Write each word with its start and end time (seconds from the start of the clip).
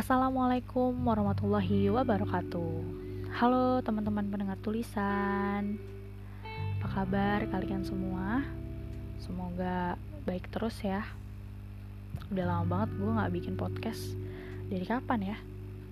Assalamualaikum 0.00 0.96
warahmatullahi 1.04 1.92
wabarakatuh. 1.92 2.72
Halo 3.36 3.84
teman-teman 3.84 4.32
pendengar 4.32 4.56
tulisan. 4.64 5.76
Apa 6.80 6.88
kabar 6.88 7.44
kalian 7.44 7.84
semua? 7.84 8.40
Semoga 9.20 10.00
baik 10.24 10.48
terus 10.48 10.80
ya. 10.80 11.04
Udah 12.32 12.48
lama 12.48 12.64
banget 12.64 12.96
gue 12.96 13.12
gak 13.12 13.32
bikin 13.36 13.54
podcast. 13.60 14.16
Dari 14.72 14.88
kapan 14.88 15.20
ya? 15.20 15.38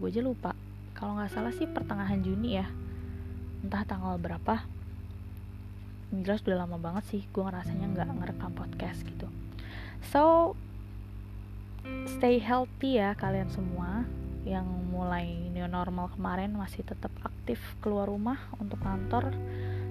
Gue 0.00 0.08
aja 0.08 0.24
lupa. 0.24 0.56
Kalau 0.96 1.20
gak 1.20 1.28
salah 1.28 1.52
sih 1.52 1.68
pertengahan 1.68 2.24
Juni 2.24 2.56
ya. 2.56 2.64
Entah 3.60 3.84
tanggal 3.84 4.16
berapa. 4.16 4.64
Jelas 6.16 6.40
udah 6.48 6.64
lama 6.64 6.80
banget 6.80 7.04
sih 7.12 7.28
Gue 7.28 7.44
ngerasanya 7.44 7.92
gak 7.92 8.08
ngerekam 8.24 8.56
podcast 8.56 9.04
gitu. 9.04 9.28
So 10.08 10.56
stay 12.18 12.40
healthy 12.40 13.00
ya 13.00 13.14
kalian 13.18 13.48
semua. 13.52 14.04
Yang 14.48 14.66
mulai 14.88 15.28
new 15.52 15.68
normal 15.68 16.08
kemarin 16.16 16.56
masih 16.56 16.80
tetap 16.80 17.12
aktif 17.20 17.60
keluar 17.84 18.08
rumah 18.08 18.40
untuk 18.56 18.80
kantor. 18.80 19.34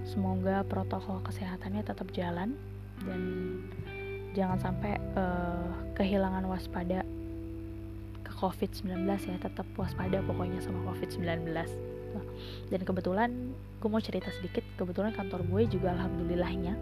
Semoga 0.08 0.66
protokol 0.66 1.22
kesehatannya 1.26 1.84
tetap 1.86 2.10
jalan. 2.16 2.58
Dan 3.06 3.22
jangan 4.34 4.58
sampai 4.58 4.98
uh, 5.14 5.70
kehilangan 5.94 6.48
waspada 6.50 7.06
ke 8.26 8.32
COVID-19 8.42 9.06
ya. 9.06 9.38
Tetap 9.38 9.68
waspada 9.78 10.24
pokoknya 10.26 10.64
sama 10.64 10.82
COVID-19 10.90 11.54
dan 12.68 12.82
kebetulan 12.84 13.30
gue 13.80 13.90
mau 13.90 14.02
cerita 14.02 14.30
sedikit. 14.34 14.64
Kebetulan 14.76 15.14
kantor 15.14 15.46
gue 15.48 15.62
juga 15.70 15.94
alhamdulillahnya 15.94 16.74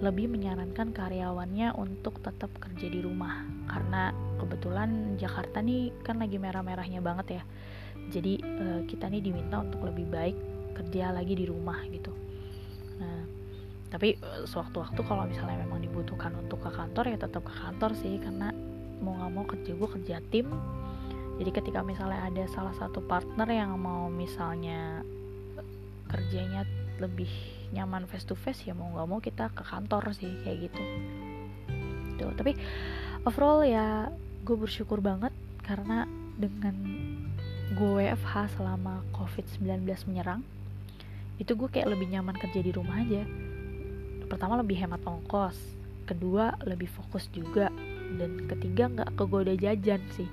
lebih 0.00 0.32
menyarankan 0.32 0.96
karyawannya 0.96 1.76
untuk 1.76 2.24
tetap 2.24 2.48
kerja 2.56 2.88
di 2.88 3.04
rumah. 3.04 3.44
Karena 3.68 4.12
kebetulan 4.40 5.20
Jakarta 5.20 5.60
nih 5.60 5.92
kan 6.00 6.16
lagi 6.16 6.40
merah-merahnya 6.40 7.04
banget 7.04 7.40
ya. 7.40 7.42
Jadi 8.08 8.40
uh, 8.40 8.80
kita 8.88 9.12
nih 9.12 9.20
diminta 9.20 9.60
untuk 9.60 9.84
lebih 9.84 10.08
baik 10.08 10.36
kerja 10.72 11.12
lagi 11.12 11.36
di 11.36 11.44
rumah 11.44 11.84
gitu. 11.92 12.10
Nah 12.96 13.28
tapi 13.92 14.16
uh, 14.24 14.48
sewaktu-waktu 14.48 15.00
kalau 15.04 15.28
misalnya 15.28 15.60
memang 15.68 15.84
dibutuhkan 15.84 16.32
untuk 16.40 16.64
ke 16.64 16.70
kantor 16.72 17.04
ya 17.12 17.16
tetap 17.20 17.44
ke 17.44 17.52
kantor 17.52 17.92
sih. 17.92 18.16
Karena 18.16 18.48
mau 19.04 19.20
nggak 19.20 19.32
mau 19.36 19.44
kerja 19.44 19.70
gue 19.76 19.88
kerja 20.00 20.16
tim. 20.32 20.48
Jadi 21.40 21.50
ketika 21.52 21.84
misalnya 21.84 22.24
ada 22.24 22.44
salah 22.48 22.72
satu 22.76 23.04
partner 23.04 23.48
yang 23.48 23.76
mau 23.76 24.08
misalnya 24.08 25.04
kerjanya 26.08 26.64
lebih 27.00 27.59
nyaman 27.70 28.06
face 28.10 28.26
to 28.26 28.34
face 28.34 28.66
ya 28.66 28.74
mau 28.74 28.90
nggak 28.90 29.08
mau 29.08 29.20
kita 29.22 29.50
ke 29.54 29.62
kantor 29.62 30.14
sih 30.14 30.30
kayak 30.42 30.70
gitu. 30.70 30.82
Tuh 32.18 32.32
tapi 32.34 32.58
overall 33.24 33.62
ya 33.62 34.10
gue 34.42 34.56
bersyukur 34.56 34.98
banget 34.98 35.30
karena 35.62 36.08
dengan 36.40 36.74
gue 37.70 38.02
WFH 38.02 38.58
selama 38.58 39.06
COVID-19 39.14 39.86
menyerang 40.10 40.42
itu 41.38 41.54
gue 41.56 41.68
kayak 41.70 41.94
lebih 41.94 42.10
nyaman 42.10 42.36
kerja 42.36 42.60
di 42.60 42.74
rumah 42.74 43.00
aja. 43.00 43.22
Pertama 44.26 44.60
lebih 44.60 44.76
hemat 44.76 45.00
ongkos. 45.06 45.56
Kedua 46.04 46.58
lebih 46.66 46.90
fokus 46.90 47.30
juga. 47.32 47.70
Dan 48.10 48.50
ketiga 48.50 48.90
nggak 48.90 49.14
kegoda 49.14 49.54
jajan 49.54 50.02
sih 50.18 50.26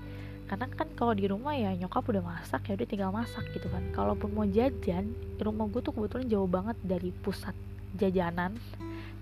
karena 0.47 0.65
kan 0.71 0.87
kalau 0.95 1.11
di 1.11 1.27
rumah 1.27 1.51
ya 1.53 1.75
nyokap 1.75 2.07
udah 2.07 2.23
masak 2.23 2.71
ya 2.71 2.79
udah 2.79 2.87
tinggal 2.87 3.11
masak 3.11 3.43
gitu 3.51 3.67
kan. 3.67 3.83
Kalaupun 3.91 4.31
mau 4.31 4.47
jajan 4.47 5.11
rumah 5.43 5.67
gue 5.67 5.83
tuh 5.83 5.91
kebetulan 5.91 6.27
jauh 6.31 6.47
banget 6.47 6.77
dari 6.83 7.11
pusat 7.11 7.53
jajanan 7.99 8.55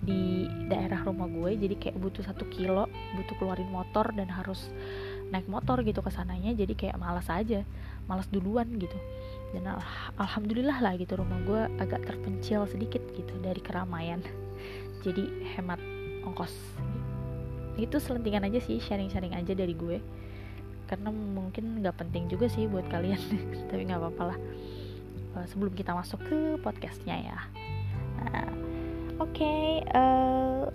di 0.05 0.45
daerah 0.69 1.01
rumah 1.01 1.25
gue 1.25 1.57
jadi 1.57 1.75
kayak 1.81 1.97
butuh 1.97 2.21
satu 2.21 2.45
kilo 2.51 2.85
butuh 3.17 3.33
keluarin 3.41 3.69
motor 3.71 4.05
dan 4.13 4.29
harus 4.29 4.69
naik 5.33 5.49
motor 5.49 5.81
gitu 5.81 6.03
ke 6.05 6.11
sananya 6.13 6.53
jadi 6.53 6.73
kayak 6.77 6.97
malas 7.01 7.25
aja 7.31 7.65
malas 8.05 8.29
duluan 8.29 8.69
gitu. 8.77 8.95
Dan 9.53 9.65
al 9.65 9.81
alhamdulillah 10.21 10.77
lah 10.77 10.93
gitu 10.99 11.17
rumah 11.17 11.41
gue 11.41 11.61
agak 11.81 12.05
terpencil 12.05 12.69
sedikit 12.69 13.01
gitu 13.17 13.33
dari 13.41 13.57
keramaian. 13.61 14.21
Jadi 15.01 15.25
hemat 15.57 15.81
ongkos. 16.25 16.53
Itu 17.75 17.97
selentingan 17.97 18.45
aja 18.45 18.61
sih 18.61 18.77
sharing-sharing 18.77 19.33
aja 19.33 19.53
dari 19.57 19.73
gue 19.73 19.97
karena 20.85 21.09
mungkin 21.11 21.81
nggak 21.81 21.97
penting 21.99 22.29
juga 22.31 22.49
sih 22.49 22.69
buat 22.69 22.85
kalian. 22.89 23.19
Tapi 23.69 23.81
nggak 23.85 24.01
apa-apa 24.01 24.23
lah. 24.33 24.39
Uh, 25.35 25.45
sebelum 25.51 25.73
kita 25.75 25.91
masuk 25.91 26.23
ke 26.23 26.37
podcastnya 26.63 27.15
ya. 27.19 27.39
Nah, 28.23 28.47
oke 29.19 29.35
okay, 29.35 29.83
uh, 29.91 29.99
eh, 29.99 30.65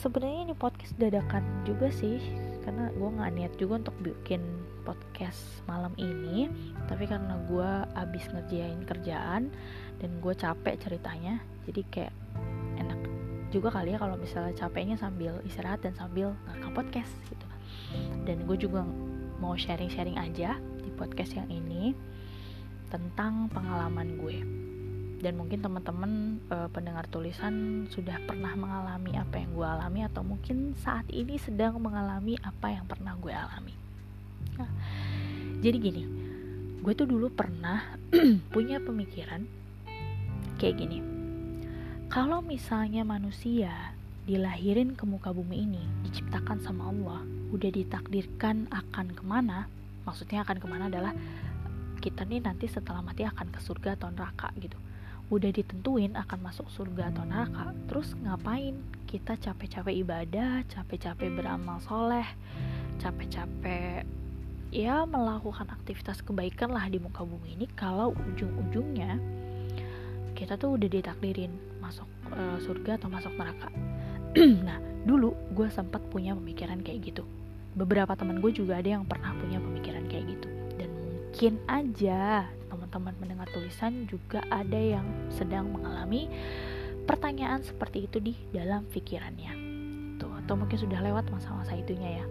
sebenarnya 0.00 0.40
ini 0.50 0.54
podcast 0.54 0.94
dadakan 0.96 1.44
juga 1.66 1.90
sih. 1.90 2.22
Karena 2.62 2.94
gue 2.94 3.08
nggak 3.10 3.32
niat 3.34 3.52
juga 3.58 3.82
untuk 3.82 3.96
bikin 4.00 4.42
podcast 4.86 5.42
malam 5.66 5.90
ini. 5.98 6.46
Tapi 6.86 7.10
karena 7.10 7.34
gue 7.50 7.70
abis 7.98 8.30
ngerjain 8.30 8.86
kerjaan 8.86 9.50
dan 10.02 10.10
gue 10.18 10.34
capek 10.34 10.74
ceritanya 10.82 11.38
jadi 11.70 11.80
kayak 11.94 12.14
enak 12.82 13.00
juga 13.54 13.70
kali 13.70 13.94
ya 13.94 13.98
kalau 14.02 14.18
misalnya 14.18 14.50
capeknya 14.58 14.98
sambil 14.98 15.38
istirahat 15.46 15.78
dan 15.86 15.94
sambil 15.94 16.34
ngerekam 16.50 16.74
podcast 16.74 17.14
gitu 17.30 17.46
dan 18.22 18.46
gue 18.46 18.56
juga 18.56 18.86
mau 19.42 19.58
sharing-sharing 19.58 20.18
aja 20.18 20.58
di 20.82 20.90
podcast 20.94 21.34
yang 21.34 21.50
ini 21.50 21.94
tentang 22.90 23.50
pengalaman 23.50 24.18
gue. 24.20 24.38
Dan 25.22 25.38
mungkin 25.38 25.62
teman-teman 25.62 26.42
e, 26.50 26.56
pendengar 26.74 27.06
tulisan 27.06 27.86
sudah 27.90 28.18
pernah 28.26 28.58
mengalami 28.58 29.14
apa 29.14 29.38
yang 29.38 29.54
gue 29.54 29.66
alami 29.66 30.00
atau 30.02 30.26
mungkin 30.26 30.74
saat 30.82 31.06
ini 31.14 31.38
sedang 31.38 31.78
mengalami 31.78 32.34
apa 32.42 32.74
yang 32.74 32.86
pernah 32.90 33.14
gue 33.18 33.30
alami. 33.30 33.74
Nah, 34.58 34.70
jadi 35.62 35.78
gini 35.78 36.04
gue 36.82 36.92
tuh 36.98 37.06
dulu 37.06 37.30
pernah 37.30 37.94
punya 38.54 38.82
pemikiran 38.82 39.46
kayak 40.58 40.82
gini. 40.82 40.98
Kalau 42.10 42.42
misalnya 42.42 43.06
manusia 43.06 43.94
dilahirin 44.26 44.98
ke 44.98 45.06
muka 45.06 45.30
bumi 45.30 45.66
ini 45.70 45.82
diciptakan 46.02 46.58
sama 46.62 46.90
Allah 46.90 47.22
udah 47.52 47.70
ditakdirkan 47.70 48.72
akan 48.72 49.12
ke 49.12 49.22
mana 49.22 49.68
maksudnya 50.02 50.42
akan 50.42 50.58
ke 50.58 50.66
mana 50.66 50.88
adalah 50.90 51.12
kita 52.02 52.26
nih 52.26 52.42
nanti 52.42 52.66
setelah 52.66 52.98
mati 52.98 53.22
akan 53.22 53.54
ke 53.54 53.62
surga 53.62 53.94
atau 53.94 54.10
neraka 54.10 54.50
gitu. 54.58 54.74
Udah 55.30 55.54
ditentuin 55.54 56.18
akan 56.18 56.38
masuk 56.50 56.66
surga 56.74 57.14
atau 57.14 57.22
neraka 57.22 57.70
terus 57.86 58.18
ngapain? 58.18 58.74
Kita 59.06 59.38
capek-capek 59.38 59.94
ibadah 60.02 60.66
capek-capek 60.66 61.30
beramal 61.30 61.78
soleh 61.84 62.26
capek-capek 62.98 64.02
ya 64.72 65.04
melakukan 65.06 65.68
aktivitas 65.68 66.24
kebaikan 66.26 66.74
lah 66.74 66.90
di 66.90 66.98
muka 66.98 67.22
bumi 67.22 67.54
ini. 67.54 67.70
Kalau 67.78 68.10
ujung-ujungnya 68.18 69.22
kita 70.34 70.58
tuh 70.58 70.74
udah 70.74 70.88
ditakdirin 70.90 71.54
masuk 71.78 72.08
uh, 72.34 72.58
surga 72.58 72.98
atau 72.98 73.06
masuk 73.06 73.32
neraka. 73.38 73.70
Nah 74.66 74.80
dulu 75.06 75.34
gue 75.54 75.70
sempat 75.70 76.02
punya 76.10 76.34
pemikiran 76.34 76.82
kayak 76.82 77.14
gitu 77.14 77.26
beberapa 77.72 78.12
teman 78.12 78.38
gue 78.44 78.52
juga 78.52 78.78
ada 78.78 78.88
yang 78.98 79.04
pernah 79.08 79.32
punya 79.36 79.58
pemikiran 79.58 80.04
kayak 80.08 80.36
gitu. 80.36 80.48
Dan 80.76 80.90
mungkin 80.92 81.52
aja 81.68 82.46
teman-teman 82.68 83.14
mendengar 83.20 83.48
tulisan 83.52 84.04
juga 84.08 84.44
ada 84.52 84.76
yang 84.76 85.04
sedang 85.32 85.72
mengalami 85.72 86.28
pertanyaan 87.04 87.64
seperti 87.64 88.08
itu 88.08 88.18
di 88.20 88.34
dalam 88.52 88.84
pikirannya. 88.88 89.52
Tuh 90.20 90.32
atau 90.44 90.54
mungkin 90.54 90.78
sudah 90.78 91.00
lewat 91.00 91.28
masa-masa 91.32 91.74
itunya 91.76 92.22
ya. 92.22 92.26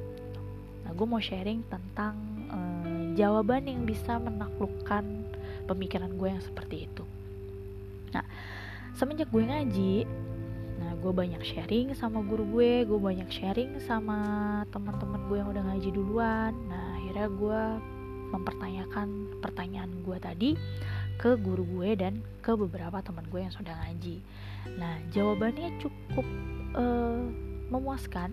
Nah 0.85 0.91
gue 0.93 1.05
mau 1.05 1.21
sharing 1.21 1.65
tentang 1.67 2.15
eh, 2.49 3.03
jawaban 3.17 3.67
yang 3.67 3.83
bisa 3.83 4.21
menaklukkan 4.21 5.03
pemikiran 5.65 6.11
gue 6.15 6.29
yang 6.29 6.43
seperti 6.43 6.85
itu. 6.85 7.03
Nah 8.13 8.23
semenjak 8.95 9.29
gue 9.33 9.43
ngaji 9.43 9.93
gue 11.01 11.11
banyak 11.13 11.41
sharing 11.41 11.93
sama 11.97 12.21
guru 12.21 12.45
gue 12.57 12.85
gue 12.85 12.99
banyak 12.99 13.29
sharing 13.29 13.81
sama 13.81 14.19
teman-teman 14.69 15.21
gue 15.29 15.37
yang 15.41 15.49
udah 15.49 15.63
ngaji 15.71 15.89
duluan 15.93 16.53
nah 16.69 16.97
akhirnya 16.97 17.27
gue 17.29 17.61
mempertanyakan 18.31 19.07
pertanyaan 19.43 19.91
gue 20.05 20.17
tadi 20.21 20.49
ke 21.19 21.37
guru 21.37 21.65
gue 21.65 21.89
dan 21.97 22.21
ke 22.41 22.53
beberapa 22.55 23.01
teman 23.03 23.25
gue 23.29 23.41
yang 23.43 23.53
sudah 23.53 23.73
ngaji 23.85 24.21
nah 24.77 24.95
jawabannya 25.11 25.77
cukup 25.81 26.25
uh, 26.77 27.21
memuaskan 27.71 28.31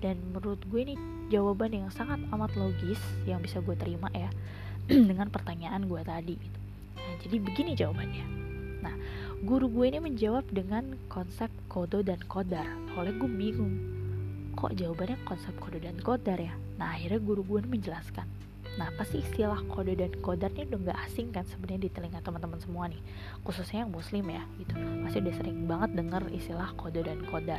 dan 0.00 0.16
menurut 0.32 0.60
gue 0.72 0.80
ini 0.80 0.94
jawaban 1.28 1.70
yang 1.70 1.88
sangat 1.92 2.18
amat 2.32 2.56
logis 2.56 2.98
yang 3.28 3.38
bisa 3.44 3.60
gue 3.60 3.76
terima 3.76 4.08
ya 4.16 4.32
dengan 5.10 5.28
pertanyaan 5.28 5.86
gue 5.86 6.00
tadi 6.02 6.34
gitu. 6.40 6.58
Nah, 6.96 7.14
jadi 7.22 7.36
begini 7.38 7.72
jawabannya. 7.76 8.39
Guru 9.40 9.72
gue 9.72 9.88
ini 9.88 10.04
menjawab 10.04 10.44
dengan 10.52 11.00
konsep 11.08 11.48
kodo 11.72 12.04
dan 12.04 12.20
kodar. 12.28 12.68
Oleh 12.92 13.16
gue 13.16 13.24
bingung, 13.24 13.72
kok 14.52 14.76
jawabannya 14.76 15.16
konsep 15.24 15.56
kodo 15.56 15.80
dan 15.80 15.96
kodar 16.04 16.36
ya? 16.36 16.52
Nah 16.76 16.92
akhirnya 16.92 17.24
guru 17.24 17.40
gue 17.48 17.64
menjelaskan. 17.64 18.28
Nah, 18.76 18.86
pasti 18.94 19.18
istilah 19.24 19.64
kode 19.66 19.98
dan 19.98 20.12
kodar 20.22 20.52
ini 20.54 20.68
udah 20.70 20.92
gak 20.92 21.00
asing 21.08 21.34
kan 21.34 21.42
sebenarnya 21.48 21.88
di 21.88 21.90
telinga 21.90 22.20
teman-teman 22.20 22.60
semua 22.62 22.86
nih. 22.86 23.00
Khususnya 23.42 23.82
yang 23.82 23.90
muslim 23.90 24.28
ya, 24.28 24.44
gitu. 24.62 24.76
Pasti 24.76 25.18
udah 25.24 25.34
sering 25.34 25.58
banget 25.66 25.90
denger 25.96 26.22
istilah 26.30 26.70
kode 26.78 27.00
dan 27.02 27.18
kodar. 27.26 27.58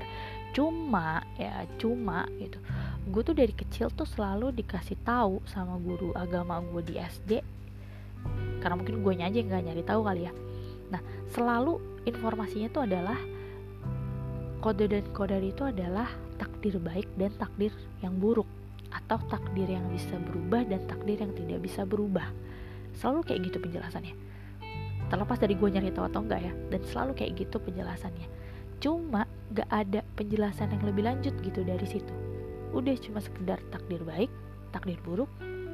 Cuma 0.55 1.25
ya, 1.35 1.65
cuma 1.81 2.29
gitu. 2.39 2.61
Gue 3.09 3.21
tuh 3.25 3.35
dari 3.35 3.51
kecil 3.51 3.91
tuh 3.91 4.07
selalu 4.07 4.53
dikasih 4.55 5.01
tahu 5.03 5.43
sama 5.49 5.75
guru 5.81 6.15
agama 6.15 6.61
gue 6.61 6.93
di 6.93 6.95
SD. 6.95 7.43
Karena 8.61 8.77
mungkin 8.77 9.01
gue 9.03 9.13
aja 9.17 9.39
nggak 9.41 9.61
nyari 9.67 9.83
tahu 9.83 10.01
kali 10.05 10.29
ya. 10.29 10.33
Nah, 10.91 11.01
selalu 11.31 12.03
informasinya 12.03 12.69
tuh 12.69 12.83
adalah 12.85 13.17
kode 14.61 14.85
dan 14.91 15.05
kodar 15.15 15.41
itu 15.41 15.65
adalah 15.65 16.05
takdir 16.37 16.77
baik 16.77 17.09
dan 17.17 17.33
takdir 17.41 17.73
yang 18.05 18.13
buruk 18.21 18.45
atau 18.91 19.17
takdir 19.31 19.65
yang 19.65 19.81
bisa 19.89 20.19
berubah 20.19 20.67
dan 20.67 20.83
takdir 20.85 21.17
yang 21.17 21.33
tidak 21.33 21.59
bisa 21.63 21.81
berubah. 21.87 22.27
Selalu 22.93 23.25
kayak 23.25 23.39
gitu 23.49 23.57
penjelasannya. 23.63 24.13
Terlepas 25.09 25.37
dari 25.41 25.55
gue 25.57 25.69
nyari 25.71 25.91
tahu 25.91 26.05
atau 26.07 26.21
enggak 26.23 26.41
ya 26.43 26.53
dan 26.69 26.81
selalu 26.87 27.11
kayak 27.17 27.31
gitu 27.39 27.57
penjelasannya. 27.57 28.27
Cuma 28.81 29.25
gak 29.55 29.69
ada 29.71 30.01
penjelasan 30.15 30.71
yang 30.75 30.83
lebih 30.85 31.03
lanjut 31.07 31.33
gitu 31.41 31.63
dari 31.63 31.87
situ. 31.87 32.13
Udah 32.71 32.95
cuma 32.99 33.19
sekedar 33.19 33.59
takdir 33.71 34.03
baik 34.03 34.31
takdir 34.71 34.97
buruk 35.03 35.27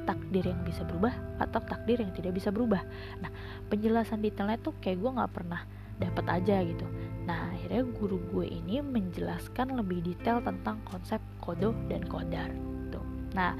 takdir 0.07 0.47
yang 0.47 0.63
bisa 0.63 0.87
berubah 0.87 1.11
atau 1.43 1.59
takdir 1.59 1.99
yang 1.99 2.15
tidak 2.15 2.31
bisa 2.39 2.49
berubah 2.49 2.81
nah 3.19 3.29
penjelasan 3.67 4.23
detailnya 4.23 4.57
tuh 4.63 4.71
kayak 4.79 5.03
gue 5.03 5.11
nggak 5.11 5.31
pernah 5.35 5.61
dapat 5.99 6.25
aja 6.31 6.63
gitu 6.63 6.87
nah 7.27 7.51
akhirnya 7.51 7.83
guru 7.99 8.17
gue 8.31 8.47
ini 8.47 8.79
menjelaskan 8.79 9.75
lebih 9.75 9.99
detail 10.01 10.39
tentang 10.39 10.79
konsep 10.87 11.19
kodo 11.43 11.75
dan 11.91 12.07
kodar 12.07 12.47
Nah, 13.37 13.53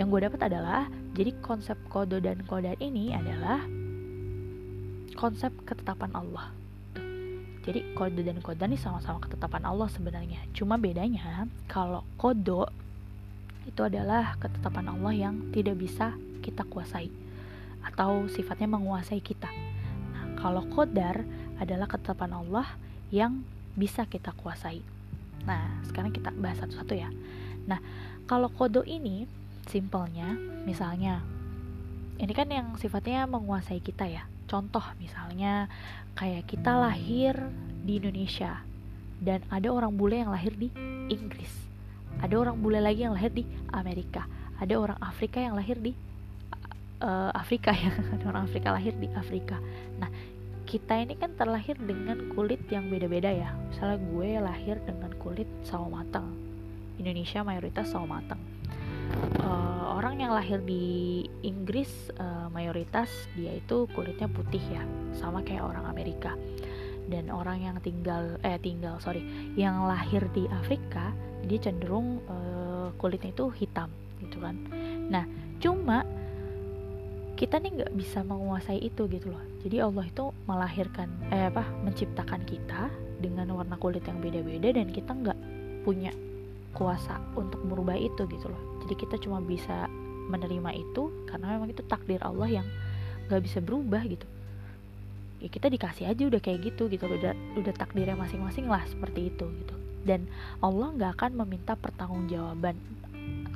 yang 0.00 0.08
gue 0.08 0.24
dapat 0.24 0.48
adalah 0.48 0.88
jadi 1.12 1.36
konsep 1.44 1.76
kodo 1.92 2.16
dan 2.16 2.40
kodar 2.48 2.78
ini 2.80 3.12
adalah 3.12 3.60
konsep 5.12 5.52
ketetapan 5.68 6.08
Allah. 6.16 6.48
Tuh. 6.96 7.04
Jadi 7.68 7.92
kodo 7.92 8.24
dan 8.24 8.40
kodar 8.40 8.72
ini 8.72 8.80
sama-sama 8.80 9.20
ketetapan 9.20 9.68
Allah 9.68 9.92
sebenarnya. 9.92 10.40
Cuma 10.56 10.80
bedanya 10.80 11.44
kalau 11.68 12.08
kodo 12.16 12.72
itu 13.78 13.86
adalah 13.86 14.34
ketetapan 14.42 14.90
Allah 14.90 15.14
yang 15.14 15.54
tidak 15.54 15.78
bisa 15.78 16.10
kita 16.42 16.66
kuasai 16.66 17.14
atau 17.86 18.26
sifatnya 18.26 18.66
menguasai 18.66 19.22
kita. 19.22 19.46
Nah, 20.10 20.34
kalau 20.34 20.66
kodar 20.66 21.22
adalah 21.62 21.86
ketetapan 21.86 22.42
Allah 22.42 22.66
yang 23.14 23.46
bisa 23.78 24.02
kita 24.10 24.34
kuasai. 24.34 24.82
Nah, 25.46 25.78
sekarang 25.86 26.10
kita 26.10 26.34
bahas 26.34 26.58
satu-satu 26.58 26.90
ya. 26.90 27.06
Nah, 27.70 27.78
kalau 28.26 28.50
kodo 28.50 28.82
ini 28.82 29.30
simpelnya 29.70 30.34
misalnya 30.66 31.22
ini 32.18 32.34
kan 32.34 32.50
yang 32.50 32.74
sifatnya 32.82 33.30
menguasai 33.30 33.78
kita 33.78 34.10
ya. 34.10 34.26
Contoh 34.50 34.82
misalnya 34.98 35.70
kayak 36.18 36.50
kita 36.50 36.74
lahir 36.74 37.46
di 37.86 38.02
Indonesia 38.02 38.58
dan 39.22 39.46
ada 39.54 39.70
orang 39.70 39.94
bule 39.94 40.18
yang 40.18 40.34
lahir 40.34 40.50
di 40.58 40.66
Inggris. 41.06 41.67
Ada 42.18 42.34
orang 42.34 42.56
bule 42.58 42.82
lagi 42.82 43.06
yang 43.06 43.14
lahir 43.14 43.30
di 43.30 43.46
Amerika. 43.70 44.26
Ada 44.58 44.74
orang 44.74 44.98
Afrika 44.98 45.38
yang 45.38 45.54
lahir 45.54 45.78
di 45.78 45.94
uh, 47.02 47.30
Afrika 47.34 47.70
ya. 47.70 47.94
Ada 48.18 48.24
orang 48.26 48.42
Afrika 48.46 48.68
lahir 48.74 48.94
di 48.98 49.06
Afrika. 49.14 49.56
Nah, 50.02 50.10
kita 50.68 51.00
ini 51.00 51.16
kan 51.16 51.32
terlahir 51.38 51.78
dengan 51.78 52.34
kulit 52.34 52.60
yang 52.68 52.90
beda-beda 52.90 53.30
ya. 53.30 53.54
Misalnya 53.70 53.98
gue 54.02 54.28
lahir 54.42 54.76
dengan 54.82 55.10
kulit 55.16 55.48
sawo 55.64 55.88
matang 55.88 56.34
Indonesia 56.98 57.46
mayoritas 57.46 57.94
sawo 57.94 58.04
matang 58.04 58.42
uh, 59.40 59.96
orang 59.96 60.20
yang 60.20 60.32
lahir 60.34 60.60
di 60.62 61.24
Inggris 61.46 62.10
uh, 62.18 62.50
mayoritas 62.52 63.08
dia 63.38 63.56
itu 63.56 63.88
kulitnya 63.94 64.28
putih 64.28 64.60
ya 64.68 64.82
sama 65.16 65.40
kayak 65.46 65.64
orang 65.64 65.88
Amerika 65.88 66.34
dan 67.08 67.32
orang 67.32 67.64
yang 67.64 67.76
tinggal 67.80 68.36
eh 68.44 68.60
tinggal 68.60 69.00
sorry 69.00 69.24
yang 69.56 69.88
lahir 69.88 70.24
di 70.36 70.44
Afrika 70.52 71.10
dia 71.48 71.58
cenderung 71.58 72.20
uh, 72.28 72.92
kulitnya 73.00 73.32
itu 73.32 73.48
hitam 73.56 73.88
gitu 74.20 74.38
kan. 74.44 74.56
Nah 75.08 75.24
cuma 75.58 76.04
kita 77.38 77.62
nih 77.62 77.82
nggak 77.82 77.92
bisa 77.94 78.20
menguasai 78.26 78.82
itu 78.82 79.08
gitu 79.08 79.32
loh. 79.32 79.42
Jadi 79.64 79.80
Allah 79.80 80.04
itu 80.04 80.30
melahirkan 80.44 81.08
eh 81.32 81.48
apa 81.48 81.64
menciptakan 81.82 82.44
kita 82.44 82.92
dengan 83.18 83.50
warna 83.56 83.74
kulit 83.80 84.04
yang 84.06 84.20
beda-beda 84.20 84.74
dan 84.76 84.92
kita 84.92 85.10
nggak 85.10 85.38
punya 85.82 86.12
kuasa 86.76 87.18
untuk 87.34 87.64
merubah 87.64 87.96
itu 87.96 88.28
gitu 88.28 88.46
loh. 88.46 88.62
Jadi 88.84 88.94
kita 88.94 89.16
cuma 89.22 89.40
bisa 89.40 89.88
menerima 90.28 90.70
itu 90.76 91.08
karena 91.24 91.56
memang 91.56 91.72
itu 91.72 91.80
takdir 91.88 92.20
Allah 92.20 92.60
yang 92.60 92.66
gak 93.32 93.44
bisa 93.44 93.58
berubah 93.64 94.04
gitu 94.04 94.24
ya 95.38 95.48
kita 95.48 95.70
dikasih 95.70 96.10
aja 96.10 96.22
udah 96.26 96.42
kayak 96.42 96.74
gitu 96.74 96.90
gitu 96.90 97.06
udah 97.06 97.34
udah 97.54 97.74
takdirnya 97.74 98.18
masing-masing 98.18 98.66
lah 98.66 98.82
seperti 98.90 99.30
itu 99.30 99.46
gitu. 99.46 99.74
Dan 100.02 100.26
Allah 100.58 100.94
nggak 100.94 101.10
akan 101.18 101.32
meminta 101.44 101.78
pertanggungjawaban 101.78 102.74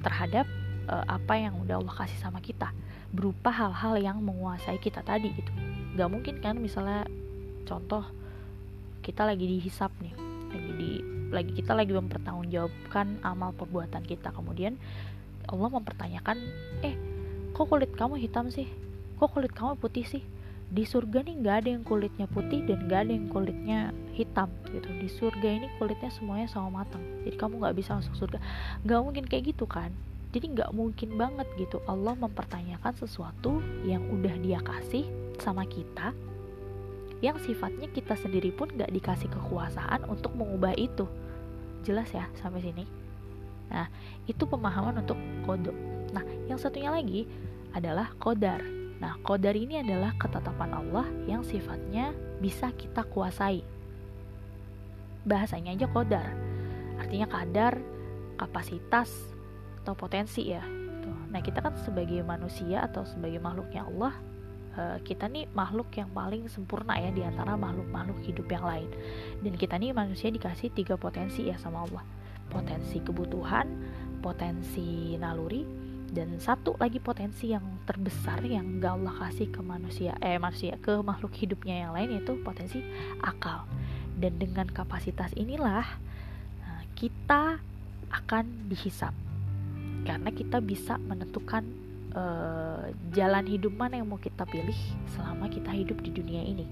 terhadap 0.02 0.46
uh, 0.87 1.06
apa 1.06 1.38
yang 1.38 1.58
udah 1.62 1.82
Allah 1.82 1.94
kasih 1.94 2.19
sama 2.19 2.38
kita 2.38 2.70
berupa 3.12 3.50
hal-hal 3.50 3.99
yang 3.99 4.19
menguasai 4.23 4.79
kita 4.79 5.02
tadi 5.02 5.34
gitu. 5.34 5.50
Nggak 5.99 6.08
mungkin 6.08 6.34
kan 6.38 6.55
misalnya 6.58 7.06
contoh 7.67 8.06
kita 9.02 9.26
lagi 9.26 9.44
dihisap 9.46 9.90
nih 9.99 10.14
lagi 10.52 10.73
di 10.79 10.90
lagi 11.32 11.52
kita 11.56 11.73
lagi 11.73 11.93
mempertanggungjawabkan 11.96 13.26
amal 13.26 13.50
perbuatan 13.58 14.06
kita. 14.06 14.31
Kemudian 14.31 14.79
Allah 15.50 15.70
mempertanyakan 15.75 16.38
eh 16.87 16.94
kok 17.50 17.67
kulit 17.67 17.90
kamu 17.99 18.23
hitam 18.23 18.55
sih? 18.55 18.70
Kok 19.19 19.34
kulit 19.34 19.50
kamu 19.50 19.75
putih 19.82 20.06
sih 20.06 20.23
di 20.72 20.88
surga 20.88 21.20
nih 21.20 21.36
nggak 21.44 21.56
ada 21.60 21.69
yang 21.76 21.84
kulitnya 21.84 22.24
putih 22.32 22.64
dan 22.64 22.88
nggak 22.88 23.00
ada 23.04 23.12
yang 23.12 23.28
kulitnya 23.28 23.78
hitam 24.16 24.48
gitu. 24.72 24.88
Di 24.88 25.08
surga 25.12 25.48
ini 25.60 25.69
kulitnya 25.76 26.08
semuanya 26.08 26.48
sama 26.48 26.80
matang. 26.80 27.04
Jadi 27.28 27.36
kamu 27.36 27.60
nggak 27.60 27.76
bisa 27.76 28.00
masuk 28.00 28.16
surga. 28.16 28.40
Nggak 28.88 29.00
mungkin 29.04 29.24
kayak 29.28 29.52
gitu 29.52 29.69
kan? 29.69 29.92
Jadi 30.32 30.56
nggak 30.56 30.72
mungkin 30.72 31.20
banget 31.20 31.44
gitu. 31.60 31.84
Allah 31.84 32.16
mempertanyakan 32.16 32.96
sesuatu 32.96 33.60
yang 33.84 34.00
udah 34.08 34.32
dia 34.40 34.64
kasih 34.64 35.04
sama 35.36 35.69
kita 35.69 36.16
yang 37.22 37.36
sifatnya 37.38 37.86
kita 37.86 38.19
sendiri 38.19 38.50
pun 38.50 38.66
gak 38.74 38.90
dikasih 38.90 39.30
kekuasaan 39.30 40.10
untuk 40.10 40.34
mengubah 40.34 40.74
itu. 40.74 41.06
Jelas 41.86 42.10
ya 42.10 42.26
sampai 42.42 42.66
sini? 42.66 42.82
Nah 43.70 43.86
itu 44.26 44.42
pemahaman 44.42 45.04
untuk 45.04 45.19
kodo 45.46 45.70
nah 46.12 46.22
yang 46.46 46.60
satunya 46.60 46.92
lagi 46.92 47.24
adalah 47.72 48.12
kodar 48.20 48.60
nah 49.02 49.19
kodar 49.26 49.58
ini 49.58 49.82
adalah 49.82 50.14
ketetapan 50.14 50.70
Allah 50.78 51.06
yang 51.26 51.43
sifatnya 51.43 52.14
bisa 52.38 52.70
kita 52.78 53.02
kuasai 53.02 53.66
bahasanya 55.27 55.74
aja 55.74 55.91
kodar 55.91 56.31
artinya 57.03 57.27
kadar 57.27 57.82
kapasitas 58.38 59.10
atau 59.82 59.98
potensi 59.98 60.55
ya 60.55 60.62
nah 61.34 61.43
kita 61.43 61.58
kan 61.58 61.74
sebagai 61.82 62.22
manusia 62.22 62.86
atau 62.86 63.03
sebagai 63.03 63.43
makhluknya 63.43 63.82
Allah 63.91 64.15
uh, 64.77 64.98
kita 65.05 65.29
nih 65.29 65.48
makhluk 65.53 65.88
yang 65.96 66.10
paling 66.12 66.48
sempurna 66.48 66.96
ya 66.96 67.10
di 67.12 67.22
antara 67.24 67.56
makhluk-makhluk 67.56 68.20
hidup 68.24 68.46
yang 68.48 68.65
lain. 68.65 68.88
Dan 69.41 69.55
kita 69.56 69.77
nih 69.77 69.93
manusia 69.93 70.29
dikasih 70.32 70.72
tiga 70.72 70.96
potensi 70.96 71.48
ya 71.48 71.56
sama 71.60 71.84
Allah. 71.84 72.05
Potensi 72.48 73.00
kebutuhan, 73.00 73.67
potensi 74.20 75.17
naluri, 75.17 75.65
dan 76.12 76.36
satu 76.36 76.76
lagi 76.76 77.00
potensi 77.00 77.56
yang 77.56 77.64
terbesar 77.88 78.44
yang 78.44 78.84
gak 78.84 79.00
Allah 79.00 79.14
kasih 79.16 79.48
ke 79.48 79.64
manusia 79.64 80.12
eh 80.20 80.36
manusia 80.36 80.76
ke 80.76 81.00
makhluk 81.00 81.32
hidupnya 81.32 81.88
yang 81.88 81.92
lain 81.96 82.20
yaitu 82.20 82.36
potensi 82.44 82.84
akal. 83.24 83.64
Dan 84.12 84.36
dengan 84.36 84.69
kapasitas 84.69 85.32
inilah 85.32 85.88
uh, 86.69 86.82
kita 86.92 87.56
akan 88.12 88.44
dihisap 88.69 89.16
karena 90.04 90.28
kita 90.28 90.60
bisa 90.60 91.00
menentukan 91.00 91.64
uh, 92.12 92.92
jalan 93.16 93.48
hidup 93.48 93.72
mana 93.72 94.04
yang 94.04 94.12
mau 94.12 94.20
kita 94.20 94.44
pilih 94.44 94.76
selama 95.16 95.48
kita 95.48 95.72
hidup 95.72 95.96
di 96.04 96.12
dunia 96.12 96.44
ini 96.44 96.69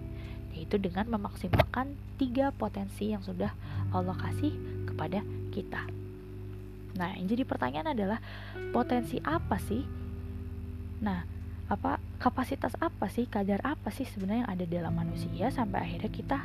yaitu 0.52 0.76
dengan 0.76 1.09
memaksimalkan 1.09 1.97
tiga 2.20 2.52
potensi 2.52 3.14
yang 3.14 3.25
sudah 3.25 3.54
Allah 3.94 4.18
kasih 4.18 4.52
kepada 4.85 5.25
kita. 5.54 6.00
Nah, 6.99 7.14
yang 7.14 7.26
jadi 7.30 7.47
pertanyaan 7.47 7.94
adalah 7.94 8.18
potensi 8.75 9.23
apa 9.23 9.56
sih? 9.62 9.82
Nah, 11.04 11.23
apa 11.70 12.02
kapasitas 12.18 12.75
apa 12.82 13.06
sih, 13.06 13.30
kadar 13.30 13.62
apa 13.62 13.94
sih 13.94 14.04
sebenarnya 14.09 14.42
yang 14.47 14.52
ada 14.52 14.64
dalam 14.66 14.94
manusia 14.94 15.47
sampai 15.54 15.87
akhirnya 15.87 16.11
kita 16.11 16.38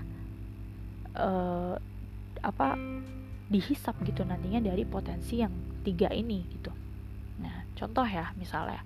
uh, 1.17 1.75
apa 2.45 2.77
dihisap 3.49 3.97
gitu 4.05 4.25
nantinya 4.25 4.61
dari 4.61 4.85
potensi 4.85 5.41
yang 5.41 5.53
tiga 5.81 6.09
ini 6.13 6.45
gitu. 6.53 6.73
Nah, 7.41 7.65
contoh 7.77 8.05
ya 8.05 8.33
misalnya, 8.37 8.81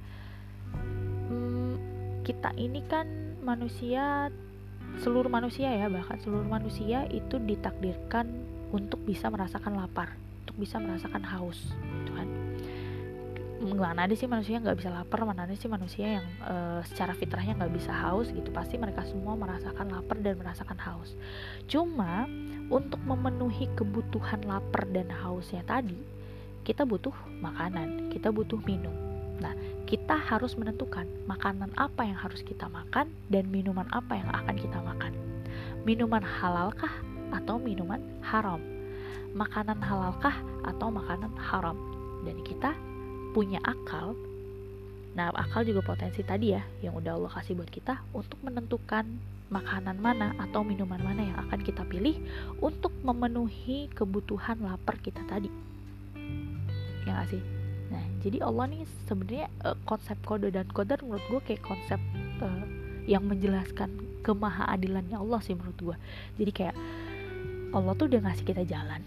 hmm, 1.27 1.73
kita 2.23 2.55
ini 2.59 2.83
kan 2.87 3.07
manusia, 3.43 4.27
seluruh 4.99 5.31
manusia 5.31 5.71
ya, 5.71 5.87
bahkan 5.87 6.19
seluruh 6.19 6.47
manusia 6.47 7.07
itu 7.07 7.39
ditakdirkan 7.39 8.27
untuk 8.75 9.01
bisa 9.07 9.31
merasakan 9.31 9.79
lapar, 9.79 10.13
bisa 10.59 10.77
merasakan 10.77 11.23
haus, 11.23 11.59
gitu 12.03 12.11
kan. 12.13 12.27
mana 13.59 14.07
ada 14.07 14.15
sih 14.15 14.23
manusia 14.23 14.55
yang 14.55 14.63
nggak 14.63 14.79
bisa 14.79 14.87
lapar 14.87 15.27
mana 15.27 15.43
ada 15.43 15.51
sih 15.51 15.67
manusia 15.67 16.19
yang 16.19 16.27
uh, 16.47 16.79
secara 16.87 17.11
fitrahnya 17.11 17.59
nggak 17.59 17.75
bisa 17.75 17.91
haus 17.91 18.31
gitu. 18.31 18.51
Pasti 18.55 18.79
mereka 18.79 19.03
semua 19.03 19.35
merasakan 19.35 19.91
lapar 19.91 20.15
dan 20.23 20.39
merasakan 20.39 20.79
haus. 20.79 21.15
Cuma 21.67 22.23
untuk 22.71 23.03
memenuhi 23.03 23.67
kebutuhan 23.75 24.47
lapar 24.47 24.87
dan 24.91 25.11
hausnya 25.11 25.59
tadi 25.67 25.99
kita 26.63 26.87
butuh 26.87 27.11
makanan 27.43 28.13
kita 28.13 28.31
butuh 28.31 28.63
minum. 28.63 28.93
Nah 29.43 29.51
kita 29.89 30.15
harus 30.15 30.55
menentukan 30.55 31.07
makanan 31.25 31.73
apa 31.75 32.05
yang 32.07 32.15
harus 32.15 32.45
kita 32.45 32.69
makan 32.69 33.11
dan 33.27 33.43
minuman 33.49 33.89
apa 33.91 34.15
yang 34.15 34.29
akan 34.31 34.55
kita 34.55 34.79
makan. 34.79 35.11
Minuman 35.83 36.23
halalkah 36.23 36.91
atau 37.33 37.57
minuman 37.57 37.99
haram 38.21 38.78
makanan 39.33 39.79
halalkah 39.81 40.36
atau 40.65 40.88
makanan 40.93 41.33
haram? 41.38 41.77
Dan 42.25 42.41
kita 42.43 42.75
punya 43.31 43.62
akal. 43.63 44.17
Nah 45.13 45.33
akal 45.33 45.65
juga 45.65 45.81
potensi 45.81 46.21
tadi 46.21 46.53
ya 46.53 46.63
yang 46.86 46.98
udah 46.98 47.17
Allah 47.17 47.31
kasih 47.39 47.57
buat 47.57 47.69
kita 47.69 48.01
untuk 48.13 48.38
menentukan 48.45 49.05
makanan 49.50 49.98
mana 49.98 50.38
atau 50.38 50.62
minuman 50.62 51.01
mana 51.01 51.25
yang 51.25 51.38
akan 51.50 51.59
kita 51.65 51.81
pilih 51.89 52.21
untuk 52.62 52.93
memenuhi 53.01 53.89
kebutuhan 53.98 54.62
lapar 54.62 55.01
kita 55.01 55.25
tadi. 55.25 55.50
Ya 57.07 57.17
gak 57.17 57.33
sih? 57.33 57.41
Nah 57.89 58.03
jadi 58.21 58.45
Allah 58.45 58.69
nih 58.69 58.86
sebenarnya 59.09 59.48
uh, 59.65 59.77
konsep 59.89 60.17
kode 60.21 60.53
dan 60.53 60.69
kodar 60.69 61.01
menurut 61.01 61.25
gue 61.29 61.41
kayak 61.50 61.65
konsep 61.65 61.98
uh, 62.45 62.65
yang 63.09 63.25
menjelaskan 63.25 63.89
kemahaadilannya 64.21 65.17
Allah 65.17 65.41
sih 65.41 65.57
menurut 65.57 65.79
gue 65.81 65.98
jadi 66.38 66.51
kayak 66.53 66.75
Allah 67.74 67.93
tuh 67.98 68.05
udah 68.05 68.21
ngasih 68.29 68.45
kita 68.45 68.63
jalan 68.69 69.01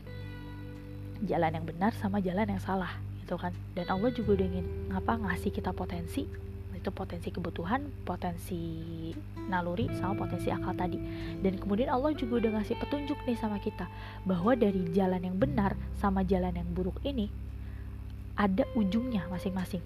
jalan 1.23 1.55
yang 1.55 1.67
benar 1.67 1.93
sama 1.99 2.19
jalan 2.19 2.47
yang 2.50 2.62
salah 2.62 2.99
gitu 3.23 3.38
kan 3.38 3.55
dan 3.79 3.87
Allah 3.87 4.11
juga 4.11 4.37
udah 4.37 4.47
ingin 4.47 4.67
ngapa 4.91 5.23
ngasih 5.23 5.55
kita 5.55 5.71
potensi 5.71 6.26
itu 6.83 6.91
potensi 6.91 7.31
kebutuhan, 7.31 7.87
potensi 8.02 8.59
naluri 9.47 9.87
sama 9.95 10.19
potensi 10.19 10.50
akal 10.50 10.75
tadi. 10.75 10.99
Dan 11.38 11.55
kemudian 11.62 11.87
Allah 11.95 12.11
juga 12.19 12.43
udah 12.43 12.59
ngasih 12.59 12.75
petunjuk 12.75 13.23
nih 13.23 13.38
sama 13.38 13.62
kita 13.62 13.87
bahwa 14.26 14.59
dari 14.59 14.91
jalan 14.91 15.23
yang 15.23 15.38
benar 15.38 15.79
sama 16.02 16.26
jalan 16.26 16.50
yang 16.50 16.67
buruk 16.75 16.99
ini 17.07 17.31
ada 18.35 18.67
ujungnya 18.75 19.31
masing-masing. 19.31 19.81